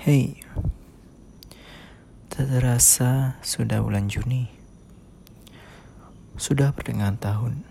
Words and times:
Hey, 0.00 0.40
tak 2.32 2.48
terasa 2.48 3.36
sudah 3.44 3.84
bulan 3.84 4.08
Juni. 4.08 4.48
Sudah 6.40 6.72
pertengahan 6.72 7.20
tahun. 7.20 7.68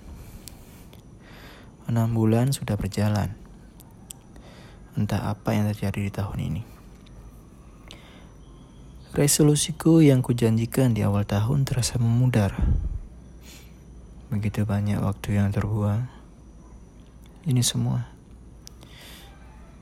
Enam 1.89 2.13
bulan 2.13 2.53
sudah 2.53 2.77
berjalan. 2.77 3.33
Entah 4.93 5.33
apa 5.33 5.57
yang 5.57 5.73
terjadi 5.73 6.05
di 6.05 6.11
tahun 6.13 6.39
ini. 6.53 6.63
Resolusiku 9.17 10.05
yang 10.05 10.21
kujanjikan 10.21 10.93
di 10.93 11.01
awal 11.01 11.25
tahun 11.25 11.65
terasa 11.65 11.97
memudar. 11.97 12.53
Begitu 14.29 14.69
banyak 14.69 15.01
waktu 15.01 15.33
yang 15.33 15.49
terbuang. 15.49 16.05
Ini 17.49 17.65
semua 17.65 18.05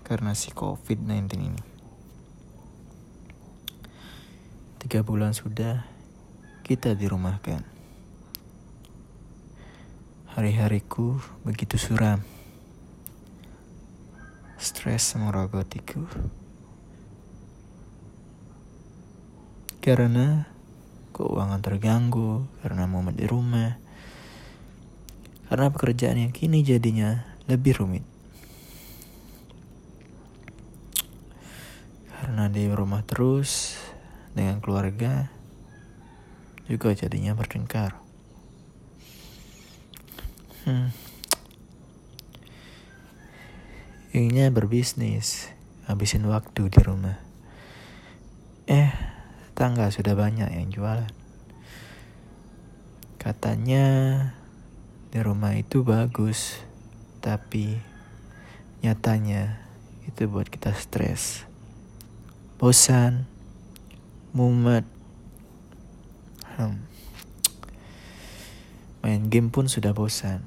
karena 0.07 0.31
si 0.31 0.55
COVID-19 0.55 1.27
ini. 1.43 1.76
Tiga 4.87 5.03
bulan 5.03 5.35
sudah 5.35 5.83
kita 6.63 6.95
dirumahkan. 6.95 7.59
Hari-hariku 10.31 11.19
begitu 11.43 11.75
suram. 11.75 12.23
Stres 14.55 15.11
merogotiku. 15.19 16.07
Karena 19.83 20.47
keuangan 21.11 21.59
terganggu, 21.59 22.47
karena 22.63 22.87
momen 22.87 23.19
di 23.19 23.27
rumah, 23.27 23.75
karena 25.51 25.67
pekerjaan 25.67 26.15
yang 26.15 26.31
kini 26.31 26.63
jadinya 26.63 27.27
lebih 27.51 27.75
rumit. 27.75 28.07
Karena 32.07 32.47
di 32.47 32.71
rumah 32.71 33.03
terus, 33.03 33.75
dengan 34.37 34.61
keluarga 34.61 35.33
juga 36.69 36.93
jadinya 36.93 37.33
bertengkar. 37.33 37.97
Hmm. 40.67 40.93
Inginnya 44.13 44.53
berbisnis, 44.53 45.49
habisin 45.89 46.27
waktu 46.29 46.69
di 46.69 46.79
rumah. 46.83 47.17
Eh, 48.67 48.91
tangga 49.55 49.87
sudah 49.89 50.13
banyak 50.13 50.53
yang 50.53 50.67
jualan. 50.69 51.13
Katanya 53.15 53.85
di 55.09 55.19
rumah 55.23 55.55
itu 55.55 55.87
bagus, 55.87 56.59
tapi 57.23 57.79
nyatanya 58.83 59.63
itu 60.03 60.27
buat 60.27 60.51
kita 60.51 60.75
stres, 60.75 61.47
bosan, 62.59 63.36
mumet. 64.37 64.85
Hmm. 66.53 66.85
Main 69.01 69.33
game 69.33 69.49
pun 69.49 69.65
sudah 69.65 69.97
bosan. 69.97 70.45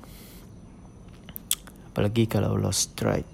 Apalagi 1.91 2.31
kalau 2.31 2.55
lost 2.55 2.95
strike. 2.95 3.27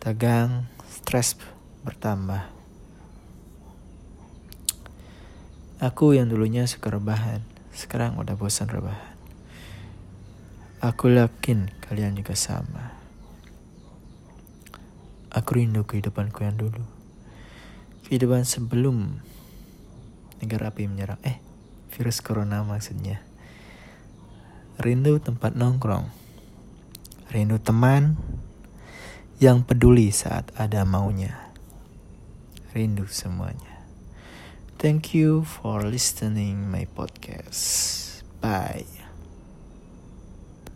Tegang, 0.00 0.64
stres 0.88 1.36
bertambah. 1.84 2.48
Aku 5.78 6.16
yang 6.16 6.32
dulunya 6.32 6.64
suka 6.64 6.90
rebahan, 6.90 7.44
sekarang 7.76 8.16
udah 8.16 8.34
bosan 8.34 8.72
rebahan. 8.72 9.14
Aku 10.82 11.12
yakin 11.12 11.70
kalian 11.84 12.18
juga 12.18 12.34
sama. 12.34 12.97
Aku 15.38 15.54
rindu 15.54 15.86
kehidupanku 15.86 16.42
yang 16.42 16.58
dulu. 16.58 16.82
Kehidupan 18.10 18.42
sebelum 18.42 19.22
negara 20.42 20.74
api 20.74 20.90
menyerang. 20.90 21.22
Eh, 21.22 21.38
virus 21.94 22.18
corona 22.18 22.66
maksudnya. 22.66 23.22
Rindu 24.82 25.22
tempat 25.22 25.54
nongkrong. 25.54 26.10
Rindu 27.30 27.62
teman 27.62 28.18
yang 29.38 29.62
peduli 29.62 30.10
saat 30.10 30.50
ada 30.58 30.82
maunya. 30.82 31.54
Rindu 32.74 33.06
semuanya. 33.06 33.78
Thank 34.78 35.14
you 35.14 35.46
for 35.46 35.86
listening 35.86 36.66
my 36.66 36.90
podcast. 36.90 38.22
Bye. 38.42 38.97